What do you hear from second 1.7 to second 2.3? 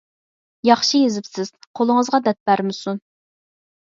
قولىڭىزغا